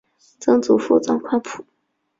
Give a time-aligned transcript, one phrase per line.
[0.39, 1.63] 曾祖父张宽甫。